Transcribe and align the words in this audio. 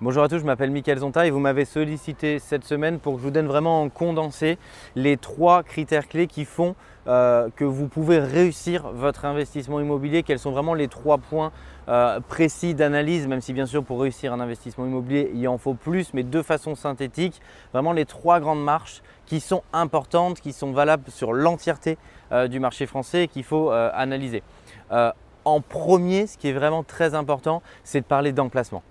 Bonjour 0.00 0.24
à 0.24 0.28
tous, 0.28 0.40
je 0.40 0.44
m'appelle 0.44 0.72
Mickaël 0.72 0.98
Zonta 0.98 1.24
et 1.24 1.30
vous 1.30 1.38
m'avez 1.38 1.64
sollicité 1.64 2.40
cette 2.40 2.64
semaine 2.64 2.98
pour 2.98 3.14
que 3.14 3.20
je 3.20 3.24
vous 3.26 3.30
donne 3.30 3.46
vraiment 3.46 3.80
en 3.80 3.88
condensé 3.88 4.58
les 4.96 5.16
trois 5.16 5.62
critères 5.62 6.08
clés 6.08 6.26
qui 6.26 6.44
font 6.44 6.74
euh, 7.06 7.48
que 7.54 7.64
vous 7.64 7.86
pouvez 7.86 8.18
réussir 8.18 8.88
votre 8.92 9.24
investissement 9.24 9.78
immobilier. 9.78 10.24
Quels 10.24 10.40
sont 10.40 10.50
vraiment 10.50 10.74
les 10.74 10.88
trois 10.88 11.18
points 11.18 11.52
euh, 11.86 12.18
précis 12.18 12.74
d'analyse, 12.74 13.28
même 13.28 13.40
si 13.40 13.52
bien 13.52 13.66
sûr 13.66 13.84
pour 13.84 14.00
réussir 14.00 14.32
un 14.32 14.40
investissement 14.40 14.84
immobilier, 14.84 15.30
il 15.32 15.46
en 15.46 15.58
faut 15.58 15.74
plus, 15.74 16.12
mais 16.12 16.24
de 16.24 16.42
façon 16.42 16.74
synthétique, 16.74 17.40
vraiment 17.72 17.92
les 17.92 18.04
trois 18.04 18.40
grandes 18.40 18.64
marches 18.64 19.00
qui 19.26 19.38
sont 19.38 19.62
importantes, 19.72 20.40
qui 20.40 20.52
sont 20.52 20.72
valables 20.72 21.08
sur 21.08 21.32
l'entièreté 21.32 21.98
euh, 22.32 22.48
du 22.48 22.58
marché 22.58 22.86
français 22.86 23.22
et 23.22 23.28
qu'il 23.28 23.44
faut 23.44 23.70
analyser. 23.70 24.42
en 24.90 25.60
premier, 25.60 26.26
ce 26.26 26.36
qui 26.36 26.48
est 26.48 26.52
vraiment 26.52 26.82
très 26.82 27.14
important, 27.14 27.62
c'est 27.84 28.00
de 28.00 28.06
parler 28.06 28.32
d'emplacement. 28.32 28.82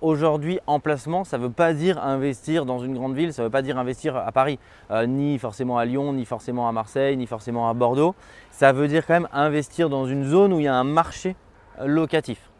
Aujourd'hui, 0.00 0.58
emplacement, 0.66 1.24
ça 1.24 1.38
ne 1.38 1.44
veut 1.44 1.50
pas 1.50 1.72
dire 1.72 2.02
investir 2.02 2.64
dans 2.66 2.78
une 2.78 2.94
grande 2.94 3.14
ville, 3.14 3.32
ça 3.32 3.42
ne 3.42 3.46
veut 3.46 3.52
pas 3.52 3.62
dire 3.62 3.78
investir 3.78 4.16
à 4.16 4.30
Paris, 4.32 4.58
ni 5.06 5.38
forcément 5.38 5.78
à 5.78 5.84
Lyon, 5.84 6.12
ni 6.12 6.24
forcément 6.24 6.68
à 6.68 6.72
Marseille, 6.72 7.16
ni 7.16 7.26
forcément 7.26 7.68
à 7.68 7.74
Bordeaux. 7.74 8.14
Ça 8.50 8.72
veut 8.72 8.88
dire 8.88 9.06
quand 9.06 9.14
même 9.14 9.28
investir 9.32 9.88
dans 9.88 10.06
une 10.06 10.24
zone 10.24 10.52
où 10.52 10.60
il 10.60 10.64
y 10.64 10.68
a 10.68 10.74
un 10.74 10.84
marché 10.84 11.34
locatif. 11.84 12.50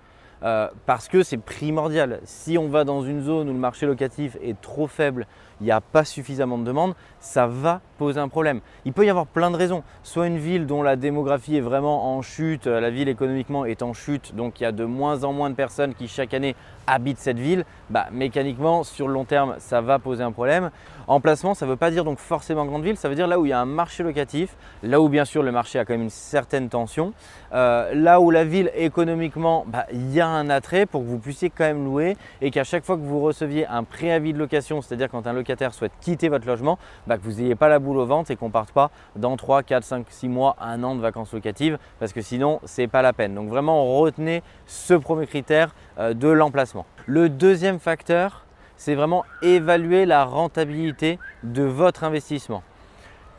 Euh, 0.45 0.69
parce 0.84 1.09
que 1.09 1.23
c'est 1.23 1.39
primordial. 1.39 2.21
Si 2.25 2.59
on 2.59 2.69
va 2.69 2.84
dans 2.84 3.03
une 3.03 3.23
zone 3.23 3.48
où 3.48 3.53
le 3.53 3.59
marché 3.59 3.87
locatif 3.87 4.37
est 4.42 4.61
trop 4.61 4.87
faible, 4.87 5.27
il 5.61 5.64
n'y 5.64 5.70
a 5.70 5.81
pas 5.81 6.05
suffisamment 6.05 6.59
de 6.59 6.64
demande, 6.64 6.95
ça 7.20 7.47
va 7.47 7.81
poser 7.97 8.20
un 8.20 8.28
problème. 8.28 8.61
Il 8.84 8.92
peut 8.92 9.06
y 9.06 9.11
avoir 9.11 9.27
plein 9.27 9.50
de 9.50 9.56
raisons. 9.56 9.83
Soit 10.03 10.27
une 10.27 10.37
ville 10.37 10.67
dont 10.67 10.83
la 10.83 10.97
démographie 10.97 11.56
est 11.56 11.62
vraiment 11.62 12.15
en 12.17 12.22
chute, 12.22 12.67
la 12.67 12.91
ville 12.91 13.09
économiquement 13.09 13.65
est 13.65 13.83
en 13.83 13.95
chute, 13.95 14.34
donc 14.34 14.61
il 14.61 14.65
y 14.65 14.67
a 14.67 14.72
de 14.72 14.84
moins 14.84 15.25
en 15.25 15.33
moins 15.33 15.48
de 15.48 15.55
personnes 15.55 15.95
qui 15.95 16.09
chaque 16.09 16.34
année 16.34 16.56
habitent 16.87 17.19
cette 17.19 17.39
ville, 17.39 17.65
bah, 17.89 18.09
mécaniquement 18.12 18.84
sur 18.84 19.09
le 19.09 19.15
long 19.15 19.25
terme 19.25 19.55
ça 19.59 19.81
va 19.81 19.98
poser 19.98 20.22
un 20.22 20.33
problème. 20.33 20.70
Emplacement, 21.06 21.55
ça 21.55 21.67
ne 21.67 21.70
veut 21.70 21.77
pas 21.77 21.91
dire 21.91 22.05
donc 22.05 22.19
forcément 22.19 22.65
grande 22.67 22.83
ville, 22.83 22.97
ça 22.97 23.09
veut 23.09 23.15
dire 23.15 23.27
là 23.27 23.39
où 23.39 23.47
il 23.47 23.50
y 23.50 23.53
a 23.53 23.61
un 23.61 23.67
marché 23.67 24.03
locatif, 24.03 24.56
là 24.83 25.00
où 25.00 25.09
bien 25.09 25.25
sûr 25.25 25.42
le 25.42 25.53
marché 25.53 25.78
a 25.78 25.84
quand 25.84 25.95
même 25.95 26.03
une 26.03 26.11
certaine 26.11 26.69
tension, 26.69 27.12
euh, 27.53 27.95
là 27.95 28.20
où 28.20 28.31
la 28.31 28.45
ville 28.45 28.70
économiquement, 28.75 29.65
bah, 29.69 29.87
il 29.92 30.12
y 30.12 30.20
a 30.20 30.28
attrait 30.49 30.87
pour 30.87 31.03
que 31.03 31.07
vous 31.07 31.19
puissiez 31.19 31.51
quand 31.51 31.65
même 31.65 31.85
louer 31.85 32.17
et 32.41 32.51
qu'à 32.51 32.65
chaque 32.65 32.85
fois 32.85 32.97
que 32.97 33.03
vous 33.03 33.21
receviez 33.21 33.67
un 33.67 33.85
préavis 33.85 34.33
de 34.33 34.39
location, 34.39 34.83
c'est-à-dire 34.83 35.09
quand 35.09 35.27
un 35.27 35.33
locataire 35.33 35.75
souhaite 35.75 35.93
quitter 36.01 36.29
votre 36.29 36.47
logement, 36.47 36.79
bah, 37.07 37.17
que 37.17 37.23
vous 37.23 37.41
n'ayez 37.41 37.55
pas 37.55 37.69
la 37.69 37.79
boule 37.79 37.99
au 37.99 38.07
ventre 38.07 38.31
et 38.31 38.37
qu'on 38.37 38.51
parte 38.51 38.73
pas 38.73 38.91
dans 39.17 39.37
3, 39.37 39.62
4, 39.62 39.85
5, 39.85 40.07
6 40.09 40.29
mois, 40.29 40.57
un 40.61 40.83
an 40.83 40.95
de 40.95 41.01
vacances 41.01 41.33
locatives 41.33 41.79
parce 41.99 42.12
que 42.12 42.21
sinon 42.21 42.61
ce 42.65 42.83
n'est 42.83 42.89
pas 42.89 43.03
la 43.03 43.12
peine. 43.12 43.35
Donc 43.35 43.49
vraiment 43.49 43.99
retenez 43.99 44.43
ce 44.67 44.95
premier 44.95 45.27
critère 45.27 45.75
euh, 45.99 46.15
de 46.15 46.29
l'emplacement. 46.29 46.87
Le 47.07 47.29
deuxième 47.29 47.79
facteur, 47.79 48.45
c'est 48.77 48.95
vraiment 48.95 49.25
évaluer 49.43 50.07
la 50.07 50.25
rentabilité 50.25 51.19
de 51.43 51.62
votre 51.62 52.05
investissement. 52.05 52.62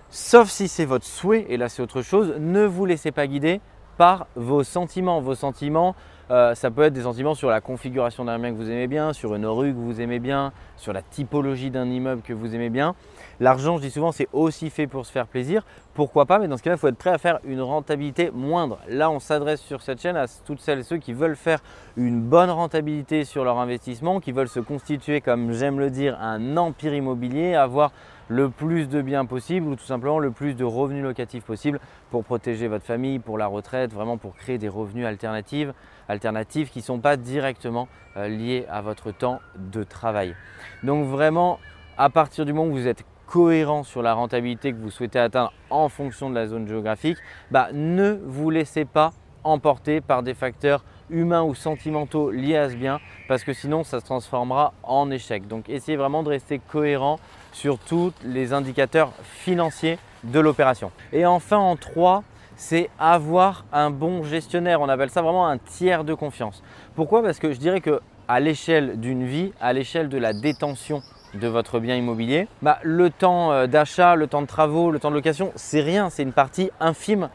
Sauf 0.10 0.50
si 0.50 0.68
c'est 0.68 0.86
votre 0.86 1.06
souhait, 1.06 1.46
et 1.50 1.58
là 1.58 1.68
c'est 1.68 1.82
autre 1.82 2.02
chose, 2.02 2.36
ne 2.40 2.66
vous 2.66 2.86
laissez 2.86 3.12
pas 3.12 3.28
guider 3.28 3.60
par 3.98 4.28
vos 4.36 4.64
sentiments. 4.64 5.22
Vos 5.22 5.36
sentiments, 5.36 5.96
euh, 6.32 6.56
ça 6.56 6.72
peut 6.72 6.84
être 6.84 6.94
des 6.94 7.04
sentiments 7.04 7.36
sur 7.36 7.50
la 7.50 7.62
configuration 7.62 8.26
d'un 8.26 8.40
bien 8.40 8.52
que 8.52 8.58
vous 8.58 8.70
aimez 8.70 8.88
bien, 8.88 9.14
sur 9.14 9.36
une 9.36 9.46
rue 9.46 9.74
que 9.74 9.78
vous 9.78 10.02
aimez 10.02 10.20
bien, 10.20 10.52
sur 10.78 10.92
la 10.92 11.02
typologie 11.02 11.70
d'un 11.70 11.90
immeuble 11.90 12.22
que 12.22 12.34
vous 12.34 12.56
aimez 12.56 12.70
bien. 12.70 12.96
L'argent, 13.40 13.78
je 13.78 13.84
dis 13.84 13.92
souvent, 13.92 14.12
c'est 14.12 14.28
aussi 14.34 14.70
fait 14.70 14.88
pour 14.88 15.06
se 15.06 15.12
faire 15.12 15.28
plaisir. 15.28 15.64
Pourquoi 15.94 16.26
pas? 16.26 16.40
Mais 16.40 16.48
dans 16.48 16.58
ce 16.58 16.64
cas-là, 16.64 16.78
il 16.78 16.80
faut 16.80 16.88
être 16.88 16.98
prêt 16.98 17.12
à 17.12 17.18
faire 17.18 17.40
une 17.44 17.62
rentabilité 17.62 18.32
moindre. 18.34 18.80
Là, 18.88 19.12
on 19.12 19.20
s'adresse 19.20 19.62
sur 19.62 19.82
cette 19.82 20.02
chaîne 20.02 20.16
à 20.16 20.26
toutes 20.46 20.62
celles 20.62 20.80
et 20.80 20.84
ceux 20.84 20.98
qui 20.98 21.14
veulent 21.14 21.36
faire 21.36 21.60
une 21.98 22.22
bonne 22.22 22.50
rentabilité 22.50 23.24
sur 23.24 23.44
leur 23.44 23.60
investissement, 23.60 24.20
qui 24.20 24.32
veulent 24.32 24.48
se 24.48 24.60
constituer, 24.60 25.22
comme 25.22 25.52
j'aime 25.52 25.80
le 25.80 25.90
dire, 25.90 26.18
un 26.20 26.58
empire 26.58 26.94
immobilier, 26.94 27.56
avoir 27.56 27.92
le 28.28 28.50
plus 28.50 28.88
de 28.90 29.02
biens 29.02 29.26
possible 29.26 29.68
ou 29.68 29.76
tout 29.76 29.86
simplement 29.86 30.20
le 30.20 30.32
plus 30.32 30.56
de 30.56 30.64
revenus 30.64 31.04
locatifs 31.04 31.44
possible 31.44 31.80
pour 32.12 32.24
protéger 32.24 32.68
votre 32.68 32.86
famille, 32.86 33.20
pour 33.20 33.38
la 33.38 33.48
retraite, 33.48 33.94
vraiment 33.94 34.18
pour 34.18 34.36
créer 34.36 34.58
des 34.58 34.70
revenus 34.70 35.06
alternatifs, 35.06 36.72
qui 36.72 36.80
ne 36.80 36.84
sont 36.84 37.00
pas 37.00 37.18
directement 37.18 37.88
euh, 38.18 38.28
liés 38.28 38.66
à 38.70 38.82
votre 38.82 39.12
temps 39.12 39.40
de 39.58 39.84
travail. 39.84 40.36
Donc 40.84 41.06
vraiment, 41.08 41.60
à 41.98 42.10
partir 42.10 42.46
du 42.46 42.54
moment 42.54 42.70
où 42.70 42.74
vous 42.74 42.88
êtes 42.88 43.04
cohérent 43.28 43.84
sur 43.84 44.02
la 44.02 44.14
rentabilité 44.14 44.72
que 44.72 44.78
vous 44.78 44.92
souhaitez 44.92 45.20
atteindre 45.20 45.52
en 45.70 45.90
fonction 45.90 46.30
de 46.30 46.36
la 46.36 46.48
zone 46.48 46.68
géographique, 46.68 47.18
bah, 47.52 47.70
ne 47.74 48.20
vous 48.24 48.50
laissez 48.50 48.86
pas 48.86 49.12
emporter 49.44 50.02
par 50.02 50.24
des 50.24 50.34
facteurs 50.34 50.84
humains 51.10 51.44
ou 51.44 51.54
sentimentaux 51.54 52.32
liés 52.32 52.58
à 52.58 52.70
ce 52.70 52.76
bien 52.76 53.00
parce 53.28 53.44
que 53.44 53.54
sinon 53.54 53.84
ça 53.84 54.00
se 54.00 54.06
transformera 54.06 54.74
en 54.84 55.12
échec. 55.12 55.48
Donc 55.48 55.70
essayez 55.70 55.98
vraiment 55.98 56.24
de 56.24 56.30
rester 56.30 56.60
cohérent 56.60 57.20
sur 57.56 57.80
tous 57.80 58.12
les 58.26 58.52
indicateurs 58.52 59.14
financiers 59.24 59.98
de 60.26 60.40
l'opération. 60.42 60.92
Et 61.14 61.26
enfin 61.26 61.58
en 61.58 61.78
3, 61.78 62.24
c'est 62.58 62.90
avoir 63.00 63.64
un 63.72 63.92
bon 63.92 64.24
gestionnaire. 64.24 64.82
On 64.82 64.90
appelle 64.90 65.10
ça 65.10 65.22
vraiment 65.22 65.48
un 65.48 65.58
tiers 65.58 66.04
de 66.04 66.14
confiance. 66.14 66.62
Pourquoi? 66.96 67.24
Parce 67.24 67.40
que 67.40 67.54
je 67.54 67.58
dirais 67.58 67.80
que 67.80 68.02
à 68.28 68.42
l'échelle 68.42 69.00
d'une 69.00 69.26
vie, 69.26 69.54
à 69.62 69.72
l'échelle 69.72 70.10
de 70.10 70.18
la 70.18 70.34
détention 70.34 71.02
de 71.34 71.48
votre 71.48 71.80
bien 71.80 71.96
immobilier, 71.96 72.50
bah, 72.62 72.80
le 72.84 73.10
temps 73.10 73.54
euh, 73.54 73.68
d'achat, 73.68 74.16
le 74.16 74.28
temps 74.28 74.42
de 74.42 74.48
travaux, 74.48 74.92
le 74.92 75.00
temps 75.00 75.10
de 75.10 75.16
location, 75.16 75.54
c'est 75.56 75.82
rien, 75.82 76.10
c'est 76.10 76.24
une 76.24 76.34
partie 76.34 76.72
infime. 76.82 77.30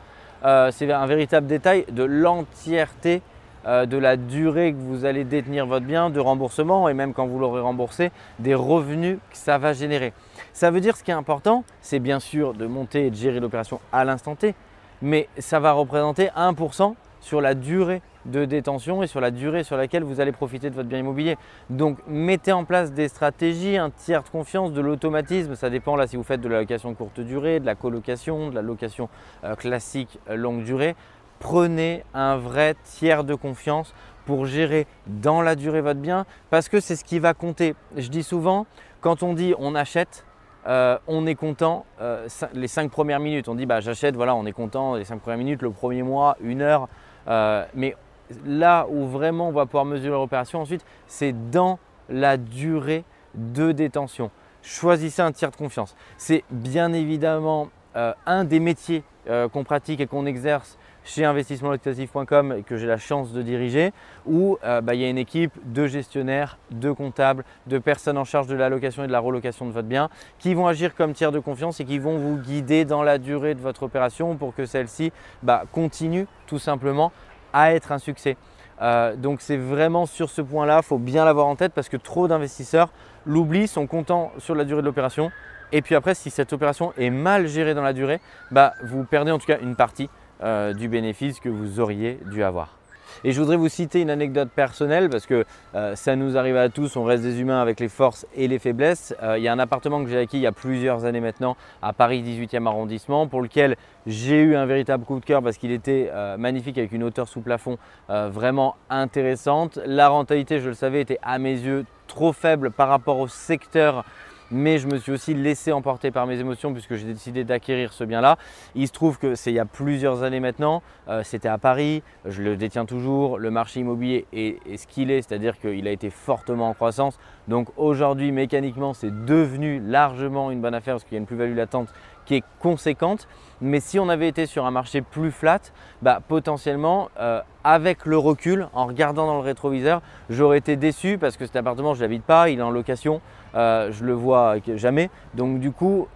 Euh, 0.44 0.70
c'est 0.70 0.90
un 0.92 1.06
véritable 1.06 1.46
détail 1.46 1.86
de 1.90 2.02
l'entièreté 2.02 3.22
euh, 3.66 3.86
de 3.86 3.96
la 3.96 4.16
durée 4.16 4.72
que 4.72 4.78
vous 4.78 5.04
allez 5.04 5.24
détenir 5.24 5.66
votre 5.66 5.86
bien, 5.86 6.10
de 6.10 6.20
remboursement 6.20 6.88
et 6.88 6.94
même 6.94 7.12
quand 7.12 7.26
vous 7.26 7.38
l'aurez 7.38 7.60
remboursé, 7.60 8.10
des 8.38 8.54
revenus 8.54 9.18
que 9.30 9.36
ça 9.36 9.58
va 9.58 9.72
générer. 9.72 10.12
Ça 10.52 10.70
veut 10.70 10.80
dire 10.80 10.96
ce 10.96 11.04
qui 11.04 11.10
est 11.10 11.14
important, 11.14 11.64
c'est 11.80 11.98
bien 11.98 12.20
sûr 12.20 12.54
de 12.54 12.66
monter 12.66 13.06
et 13.06 13.10
de 13.10 13.16
gérer 13.16 13.40
l'opération 13.40 13.80
à 13.92 14.04
l'instant 14.04 14.34
T, 14.34 14.54
mais 15.02 15.28
ça 15.38 15.60
va 15.60 15.72
représenter 15.72 16.28
1% 16.36 16.94
sur 17.20 17.40
la 17.40 17.54
durée 17.54 18.02
de 18.26 18.44
détention 18.44 19.02
et 19.02 19.06
sur 19.06 19.20
la 19.20 19.30
durée 19.30 19.64
sur 19.64 19.76
laquelle 19.76 20.04
vous 20.04 20.20
allez 20.20 20.32
profiter 20.32 20.70
de 20.70 20.74
votre 20.74 20.88
bien 20.88 20.98
immobilier. 20.98 21.36
Donc 21.70 21.98
mettez 22.06 22.52
en 22.52 22.64
place 22.64 22.92
des 22.92 23.08
stratégies, 23.08 23.76
un 23.76 23.90
tiers 23.90 24.22
de 24.22 24.28
confiance, 24.28 24.72
de 24.72 24.80
l'automatisme, 24.80 25.54
ça 25.54 25.70
dépend 25.70 25.96
là 25.96 26.06
si 26.06 26.16
vous 26.16 26.22
faites 26.22 26.40
de 26.40 26.48
la 26.48 26.60
location 26.60 26.94
courte 26.94 27.20
durée, 27.20 27.60
de 27.60 27.66
la 27.66 27.74
colocation, 27.74 28.50
de 28.50 28.54
la 28.54 28.62
location 28.62 29.08
euh, 29.44 29.54
classique 29.54 30.18
longue 30.28 30.64
durée 30.64 30.96
prenez 31.40 32.04
un 32.14 32.36
vrai 32.36 32.76
tiers 32.84 33.24
de 33.24 33.34
confiance 33.34 33.92
pour 34.26 34.46
gérer 34.46 34.86
dans 35.08 35.42
la 35.42 35.56
durée 35.56 35.80
votre 35.80 35.98
bien 35.98 36.24
parce 36.50 36.68
que 36.68 36.78
c'est 36.78 36.94
ce 36.94 37.02
qui 37.02 37.18
va 37.18 37.34
compter. 37.34 37.74
Je 37.96 38.08
dis 38.08 38.22
souvent, 38.22 38.66
quand 39.00 39.24
on 39.24 39.32
dit 39.32 39.54
on 39.58 39.74
achète, 39.74 40.24
euh, 40.66 40.98
on 41.08 41.26
est 41.26 41.34
content 41.34 41.86
euh, 42.00 42.28
les 42.52 42.68
cinq 42.68 42.90
premières 42.90 43.18
minutes. 43.18 43.48
On 43.48 43.56
dit 43.56 43.66
bah, 43.66 43.80
j'achète, 43.80 44.14
voilà, 44.14 44.36
on 44.36 44.46
est 44.46 44.52
content 44.52 44.94
les 44.94 45.04
cinq 45.04 45.20
premières 45.20 45.38
minutes, 45.38 45.62
le 45.62 45.70
premier 45.70 46.02
mois, 46.02 46.36
une 46.40 46.62
heure. 46.62 46.88
Euh, 47.26 47.64
mais 47.74 47.96
là 48.44 48.86
où 48.88 49.06
vraiment 49.06 49.48
on 49.48 49.52
va 49.52 49.66
pouvoir 49.66 49.86
mesurer 49.86 50.16
l'opération 50.16 50.60
ensuite, 50.60 50.84
c'est 51.06 51.50
dans 51.50 51.78
la 52.08 52.36
durée 52.36 53.04
de 53.34 53.72
détention. 53.72 54.30
Choisissez 54.62 55.22
un 55.22 55.32
tiers 55.32 55.50
de 55.50 55.56
confiance. 55.56 55.96
C'est 56.18 56.44
bien 56.50 56.92
évidemment 56.92 57.70
un 57.94 58.44
des 58.44 58.60
métiers 58.60 59.02
qu'on 59.26 59.64
pratique 59.64 60.00
et 60.00 60.06
qu'on 60.06 60.26
exerce 60.26 60.78
chez 61.04 61.24
investissementlocatif.com 61.24 62.54
et 62.58 62.62
que 62.62 62.76
j'ai 62.76 62.86
la 62.86 62.96
chance 62.96 63.32
de 63.32 63.42
diriger, 63.42 63.92
où 64.26 64.58
euh, 64.64 64.80
bah, 64.80 64.94
il 64.94 65.00
y 65.00 65.04
a 65.04 65.08
une 65.08 65.18
équipe 65.18 65.52
de 65.64 65.86
gestionnaires, 65.86 66.58
de 66.70 66.92
comptables, 66.92 67.44
de 67.66 67.78
personnes 67.78 68.18
en 68.18 68.24
charge 68.24 68.46
de 68.46 68.54
la 68.54 68.68
location 68.68 69.04
et 69.04 69.06
de 69.06 69.12
la 69.12 69.20
relocation 69.20 69.66
de 69.66 69.72
votre 69.72 69.88
bien 69.88 70.08
qui 70.38 70.54
vont 70.54 70.66
agir 70.66 70.94
comme 70.94 71.12
tiers 71.12 71.32
de 71.32 71.38
confiance 71.38 71.80
et 71.80 71.84
qui 71.84 71.98
vont 71.98 72.18
vous 72.18 72.36
guider 72.36 72.84
dans 72.84 73.02
la 73.02 73.18
durée 73.18 73.54
de 73.54 73.60
votre 73.60 73.82
opération 73.82 74.36
pour 74.36 74.54
que 74.54 74.66
celle-ci 74.66 75.12
bah, 75.42 75.64
continue 75.72 76.26
tout 76.46 76.58
simplement 76.58 77.12
à 77.52 77.72
être 77.72 77.92
un 77.92 77.98
succès. 77.98 78.36
Euh, 78.82 79.14
donc 79.14 79.40
c'est 79.40 79.58
vraiment 79.58 80.06
sur 80.06 80.30
ce 80.30 80.40
point-là, 80.40 80.80
il 80.82 80.86
faut 80.86 80.98
bien 80.98 81.24
l'avoir 81.24 81.46
en 81.46 81.56
tête 81.56 81.72
parce 81.74 81.88
que 81.88 81.98
trop 81.98 82.28
d'investisseurs 82.28 82.90
l'oublient, 83.26 83.68
sont 83.68 83.86
contents 83.86 84.32
sur 84.38 84.54
la 84.54 84.64
durée 84.64 84.80
de 84.80 84.86
l'opération. 84.86 85.30
Et 85.72 85.82
puis 85.82 85.94
après, 85.94 86.14
si 86.14 86.30
cette 86.30 86.52
opération 86.52 86.92
est 86.96 87.10
mal 87.10 87.46
gérée 87.46 87.74
dans 87.74 87.82
la 87.82 87.92
durée, 87.92 88.20
bah, 88.50 88.74
vous 88.82 89.04
perdez 89.04 89.30
en 89.30 89.38
tout 89.38 89.46
cas 89.46 89.58
une 89.60 89.76
partie 89.76 90.08
euh, 90.42 90.72
du 90.72 90.88
bénéfice 90.88 91.38
que 91.40 91.48
vous 91.48 91.80
auriez 91.80 92.18
dû 92.30 92.42
avoir. 92.42 92.76
Et 93.24 93.32
je 93.32 93.40
voudrais 93.40 93.56
vous 93.56 93.68
citer 93.68 94.00
une 94.00 94.08
anecdote 94.08 94.48
personnelle 94.48 95.10
parce 95.10 95.26
que 95.26 95.44
euh, 95.74 95.94
ça 95.94 96.16
nous 96.16 96.38
arrive 96.38 96.56
à 96.56 96.70
tous, 96.70 96.96
on 96.96 97.04
reste 97.04 97.22
des 97.22 97.40
humains 97.40 97.60
avec 97.60 97.78
les 97.78 97.88
forces 97.88 98.26
et 98.34 98.48
les 98.48 98.58
faiblesses. 98.58 99.14
Euh, 99.22 99.36
il 99.36 99.44
y 99.44 99.48
a 99.48 99.52
un 99.52 99.58
appartement 99.58 100.02
que 100.02 100.08
j'ai 100.08 100.18
acquis 100.18 100.38
il 100.38 100.42
y 100.42 100.46
a 100.46 100.52
plusieurs 100.52 101.04
années 101.04 101.20
maintenant 101.20 101.58
à 101.82 101.92
Paris 101.92 102.22
18e 102.22 102.66
arrondissement 102.66 103.26
pour 103.26 103.42
lequel 103.42 103.76
j'ai 104.06 104.40
eu 104.40 104.56
un 104.56 104.64
véritable 104.64 105.04
coup 105.04 105.20
de 105.20 105.24
cœur 105.24 105.42
parce 105.42 105.58
qu'il 105.58 105.72
était 105.72 106.10
magnifique 106.38 106.78
avec 106.78 106.92
une 106.92 107.02
hauteur 107.02 107.28
sous 107.28 107.42
plafond 107.42 107.76
vraiment 108.08 108.76
intéressante. 108.88 109.78
La 109.84 110.08
rentabilité, 110.08 110.58
je 110.60 110.68
le 110.68 110.74
savais, 110.74 111.02
était 111.02 111.18
à 111.22 111.38
mes 111.38 111.52
yeux 111.52 111.84
trop 112.06 112.32
faible 112.32 112.70
par 112.70 112.88
rapport 112.88 113.18
au 113.18 113.28
secteur 113.28 114.04
mais 114.50 114.78
je 114.78 114.86
me 114.86 114.98
suis 114.98 115.12
aussi 115.12 115.34
laissé 115.34 115.72
emporter 115.72 116.10
par 116.10 116.26
mes 116.26 116.38
émotions 116.38 116.72
puisque 116.72 116.94
j'ai 116.94 117.06
décidé 117.06 117.44
d'acquérir 117.44 117.92
ce 117.92 118.04
bien-là. 118.04 118.36
Il 118.74 118.86
se 118.86 118.92
trouve 118.92 119.18
que 119.18 119.34
c'est 119.34 119.50
il 119.50 119.54
y 119.54 119.60
a 119.60 119.64
plusieurs 119.64 120.22
années 120.22 120.40
maintenant, 120.40 120.82
euh, 121.08 121.22
c'était 121.24 121.48
à 121.48 121.58
Paris, 121.58 122.02
je 122.24 122.42
le 122.42 122.56
détiens 122.56 122.84
toujours, 122.84 123.38
le 123.38 123.50
marché 123.50 123.80
immobilier 123.80 124.26
est, 124.32 124.58
ce 124.76 124.86
qu'il 124.86 125.10
est, 125.10 125.22
c'est-à-dire 125.22 125.58
qu'il 125.58 125.86
a 125.86 125.90
été 125.90 126.10
fortement 126.10 126.68
en 126.68 126.74
croissance. 126.74 127.18
Donc 127.48 127.68
aujourd'hui, 127.76 128.32
mécaniquement, 128.32 128.94
c'est 128.94 129.24
devenu 129.24 129.80
largement 129.80 130.50
une 130.50 130.60
bonne 130.60 130.74
affaire 130.74 130.94
parce 130.94 131.04
qu'il 131.04 131.14
y 131.14 131.16
a 131.16 131.20
une 131.20 131.26
plus-value 131.26 131.56
latente 131.56 131.88
qui 132.30 132.36
est 132.36 132.44
conséquente. 132.60 133.26
Mais 133.60 133.80
si 133.80 133.98
on 133.98 134.08
avait 134.08 134.28
été 134.28 134.46
sur 134.46 134.64
un 134.64 134.70
marché 134.70 135.02
plus 135.02 135.32
flat, 135.32 135.58
bah, 136.00 136.20
potentiellement, 136.26 137.10
euh, 137.18 137.40
avec 137.64 138.06
le 138.06 138.16
recul, 138.16 138.68
en 138.72 138.86
regardant 138.86 139.26
dans 139.26 139.34
le 139.34 139.40
rétroviseur, 139.40 140.00
j'aurais 140.30 140.58
été 140.58 140.76
déçu 140.76 141.18
parce 141.18 141.36
que 141.36 141.44
cet 141.44 141.56
appartement, 141.56 141.92
je 141.92 142.02
l'habite 142.02 142.22
pas, 142.22 142.48
il 142.48 142.60
est 142.60 142.62
en 142.62 142.70
location, 142.70 143.20
euh, 143.56 143.90
je 143.90 144.04
le 144.04 144.12
vois 144.12 144.58
jamais. 144.76 145.10
Donc 145.34 145.58
du 145.58 145.72
coup, 145.72 146.06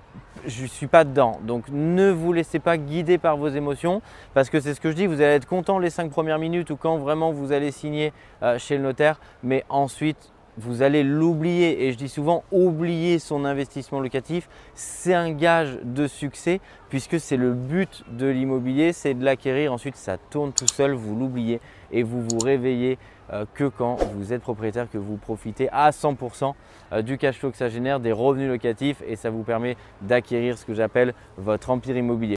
je 0.47 0.67
suis 0.67 0.87
pas 0.87 1.03
dedans. 1.03 1.41
Donc 1.43 1.65
ne 1.73 2.13
vous 2.13 2.33
laissez 2.33 2.61
pas 2.61 2.77
guider 2.77 3.19
par 3.19 3.37
vos 3.37 3.49
émotions 3.49 4.01
parce 4.35 4.49
que 4.51 4.61
c'est 4.61 4.73
ce 4.73 4.81
que 4.81 4.93
je 4.93 4.95
dis, 4.95 5.07
vous 5.07 5.21
allez 5.21 5.35
être 5.35 5.49
content 5.49 5.81
les 5.81 5.91
cinq 5.91 6.13
premières 6.13 6.39
minutes 6.39 6.71
ou 6.71 6.77
quand 6.77 6.99
vraiment 6.99 7.33
vous 7.33 7.51
allez 7.51 7.73
signer 7.73 8.13
euh, 8.45 8.57
chez 8.57 8.77
le 8.77 8.85
notaire, 8.85 9.19
mais 9.43 9.65
ensuite 9.69 10.31
vous 10.57 10.83
allez 10.83 11.03
l'oublier. 11.03 11.85
Et 11.85 11.93
je 11.93 11.97
dis 11.97 12.09
souvent, 12.09 12.45
oublier 12.53 13.19
son 13.19 13.45
investissement 13.45 14.01
locatif, 14.01 14.49
c'est 14.75 15.15
un 15.15 15.33
gage 15.33 15.79
de 15.83 16.07
succès 16.07 16.61
puisque 16.89 17.19
c'est 17.19 17.37
le 17.37 17.53
but 17.53 18.05
de 18.11 18.27
l'immobilier, 18.27 18.93
c'est 18.93 19.15
de 19.15 19.25
l'acquérir. 19.25 19.73
Ensuite, 19.73 19.97
ça 19.97 20.17
tourne 20.19 20.53
tout 20.53 20.69
seul, 20.69 20.93
vous 20.93 21.17
l'oubliez 21.17 21.61
et 21.91 22.03
vous 22.03 22.23
vous 22.23 22.39
réveillez 22.39 22.99
euh, 23.33 23.45
que 23.55 23.65
quand 23.65 23.97
vous 24.15 24.33
êtes 24.33 24.43
propriétaire, 24.43 24.91
que 24.91 24.99
vous 24.99 25.17
profitez 25.17 25.69
à 25.71 25.91
100% 25.91 26.55
euh, 26.93 27.03
du 27.03 27.19
cash 27.19 27.39
flow 27.39 27.51
que 27.51 27.57
ça 27.57 27.69
génère, 27.69 28.01
des 28.01 28.13
revenus 28.13 28.49
locatifs 28.49 29.03
et 29.07 29.17
ça 29.17 29.31
vous 29.31 29.43
permet 29.43 29.77
d'acquérir 30.03 30.59
ce 30.59 30.65
que 30.67 30.75
j'appelle 30.75 31.15
votre 31.39 31.71
empire 31.71 31.97
immobilier. 31.97 32.37